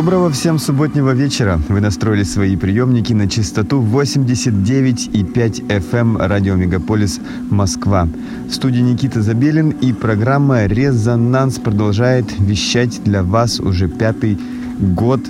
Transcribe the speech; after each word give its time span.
Доброго 0.00 0.30
всем 0.30 0.58
субботнего 0.58 1.10
вечера. 1.10 1.60
Вы 1.68 1.82
настроили 1.82 2.22
свои 2.22 2.56
приемники 2.56 3.12
на 3.12 3.28
частоту 3.28 3.82
89,5 3.82 5.66
FM 5.66 6.26
радио 6.26 6.54
Мегаполис 6.54 7.20
Москва. 7.50 8.08
В 8.48 8.50
студии 8.54 8.80
Никита 8.80 9.20
Забелин 9.20 9.68
и 9.68 9.92
программа 9.92 10.64
«Резонанс» 10.64 11.58
продолжает 11.58 12.24
вещать 12.38 13.02
для 13.04 13.22
вас 13.22 13.60
уже 13.60 13.88
пятый 13.88 14.38
год. 14.78 15.20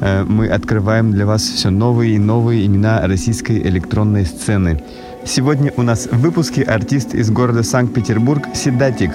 Э, 0.00 0.24
Мы 0.24 0.48
открываем 0.48 1.12
для 1.12 1.26
вас 1.26 1.42
все 1.42 1.68
новые 1.68 2.14
и 2.14 2.18
новые 2.18 2.64
имена 2.64 3.06
российской 3.06 3.58
электронной 3.68 4.24
сцены. 4.24 4.82
Сегодня 5.26 5.74
у 5.76 5.82
нас 5.82 6.08
в 6.10 6.18
выпуске 6.18 6.62
артист 6.62 7.14
из 7.14 7.30
города 7.30 7.62
Санкт-Петербург 7.62 8.48
Седатик. 8.54 9.10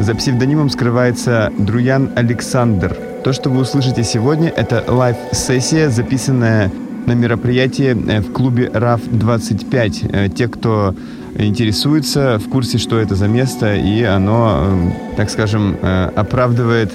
За 0.00 0.12
псевдонимом 0.16 0.70
скрывается 0.70 1.52
Друян 1.56 2.10
Александр. 2.16 3.09
То, 3.24 3.34
что 3.34 3.50
вы 3.50 3.60
услышите 3.60 4.02
сегодня, 4.02 4.48
это 4.48 4.82
live-сессия, 4.88 5.90
записанная 5.90 6.70
на 7.06 7.12
мероприятии 7.12 7.94
э, 7.94 8.20
в 8.20 8.32
клубе 8.32 8.70
РАФ-25. 8.72 10.10
Э, 10.10 10.28
Те, 10.30 10.48
кто 10.48 10.94
интересуется, 11.36 12.38
в 12.38 12.48
курсе, 12.48 12.78
что 12.78 12.98
это 12.98 13.14
за 13.16 13.28
место, 13.28 13.74
и 13.76 14.02
оно, 14.04 14.62
э, 14.62 14.90
так 15.16 15.28
скажем, 15.28 15.76
оправдывает 15.82 16.92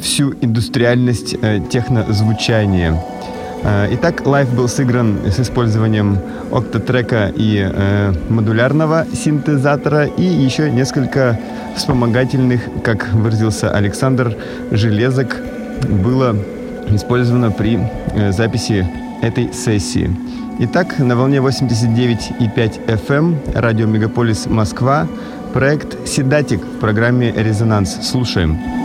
всю 0.00 0.34
индустриальность 0.40 1.36
технозвучания. 1.70 2.98
Э, 3.64 3.88
Итак, 3.92 4.26
live 4.26 4.52
был 4.54 4.68
сыгран 4.68 5.18
с 5.24 5.40
использованием 5.40 6.18
Octatrack 6.52 7.24
а 7.24 7.32
и 7.34 7.66
э, 7.66 8.12
модулярного 8.28 9.06
синтезатора 9.12 10.04
и 10.04 10.22
еще 10.22 10.70
несколько 10.70 11.38
вспомогательных, 11.74 12.60
как 12.82 13.08
выразился 13.14 13.70
Александр, 13.70 14.36
железок 14.70 15.36
было 15.88 16.36
использовано 16.90 17.50
при 17.50 17.78
э, 18.14 18.32
записи 18.32 18.86
этой 19.22 19.52
сессии. 19.54 20.14
Итак, 20.60 20.98
на 20.98 21.16
волне 21.16 21.38
89,5 21.38 22.86
FM, 22.86 23.58
радио 23.58 23.86
Мегаполис 23.86 24.46
Москва, 24.46 25.08
проект 25.54 26.06
«Седатик» 26.06 26.60
в 26.62 26.80
программе 26.80 27.32
«Резонанс». 27.32 27.98
Слушаем. 28.02 28.58
Мы 28.58 28.83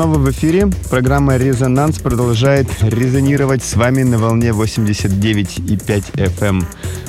снова 0.00 0.16
в 0.16 0.30
эфире. 0.30 0.66
Программа 0.88 1.36
«Резонанс» 1.36 1.98
продолжает 1.98 2.68
резонировать 2.80 3.62
с 3.62 3.76
вами 3.76 4.02
на 4.02 4.16
волне 4.16 4.48
89,5 4.48 6.14
FM 6.14 6.40
эм. 6.40 6.66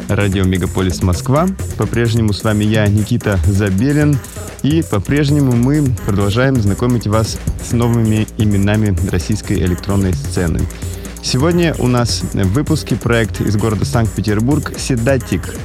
радио 0.09 0.43
«Мегаполис 0.43 1.01
Москва». 1.01 1.47
По-прежнему 1.77 2.33
с 2.33 2.43
вами 2.43 2.65
я, 2.65 2.85
Никита 2.87 3.39
Забелин. 3.47 4.19
И 4.63 4.83
по-прежнему 4.83 5.53
мы 5.53 5.85
продолжаем 6.05 6.57
знакомить 6.61 7.07
вас 7.07 7.37
с 7.65 7.71
новыми 7.71 8.27
именами 8.37 8.93
российской 9.09 9.53
электронной 9.53 10.13
сцены. 10.13 10.59
Сегодня 11.23 11.73
у 11.79 11.87
нас 11.87 12.23
в 12.33 12.47
выпуске 12.49 12.97
проект 12.97 13.39
из 13.39 13.55
города 13.55 13.85
Санкт-Петербург 13.85 14.73
«Седатик», 14.77 15.55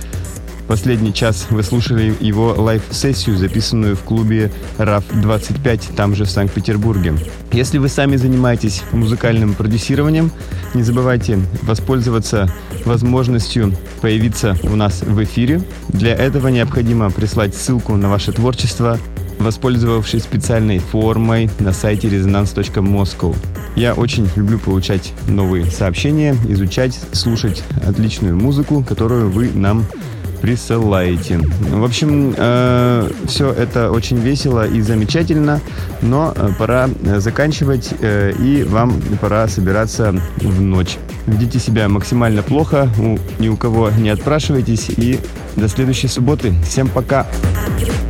Последний 0.68 1.14
час 1.14 1.46
вы 1.50 1.62
слушали 1.62 2.14
его 2.20 2.54
live-сессию, 2.56 3.36
записанную 3.36 3.96
в 3.96 4.00
клубе 4.00 4.50
RAF25, 4.78 5.94
там 5.94 6.14
же 6.14 6.24
в 6.24 6.30
Санкт-Петербурге. 6.30 7.14
Если 7.52 7.78
вы 7.78 7.88
сами 7.88 8.16
занимаетесь 8.16 8.82
музыкальным 8.92 9.54
продюсированием, 9.54 10.32
не 10.74 10.82
забывайте 10.82 11.38
воспользоваться 11.62 12.52
возможностью 12.84 13.72
появиться 14.00 14.56
у 14.64 14.74
нас 14.76 15.02
в 15.02 15.22
эфире. 15.22 15.62
Для 15.88 16.14
этого 16.14 16.48
необходимо 16.48 17.10
прислать 17.10 17.54
ссылку 17.54 17.96
на 17.96 18.08
ваше 18.08 18.32
творчество 18.32 18.98
воспользовавшись 19.38 20.22
специальной 20.22 20.78
формой 20.78 21.50
на 21.58 21.72
сайте 21.72 22.08
resonance.moscow. 22.08 23.36
Я 23.76 23.94
очень 23.94 24.28
люблю 24.36 24.58
получать 24.58 25.12
новые 25.28 25.66
сообщения, 25.66 26.34
изучать, 26.48 26.98
слушать 27.12 27.62
отличную 27.86 28.36
музыку, 28.36 28.82
которую 28.82 29.30
вы 29.30 29.50
нам 29.50 29.84
присылаете. 30.40 31.38
В 31.38 31.84
общем, 31.84 32.34
э, 32.36 33.10
все 33.26 33.50
это 33.50 33.90
очень 33.90 34.18
весело 34.18 34.66
и 34.66 34.80
замечательно, 34.80 35.60
но 36.02 36.32
э, 36.34 36.50
пора 36.58 36.88
заканчивать, 37.16 37.90
э, 38.00 38.32
и 38.38 38.62
вам 38.62 39.00
пора 39.20 39.48
собираться 39.48 40.14
в 40.36 40.60
ночь. 40.60 40.98
Ведите 41.26 41.58
себя 41.58 41.88
максимально 41.88 42.42
плохо, 42.42 42.88
у, 42.98 43.18
ни 43.40 43.48
у 43.48 43.56
кого 43.56 43.90
не 43.90 44.10
отпрашивайтесь, 44.10 44.90
и 44.90 45.18
до 45.56 45.68
следующей 45.68 46.08
субботы. 46.08 46.54
Всем 46.64 46.88
пока! 46.88 47.26
Пока. 47.76 48.05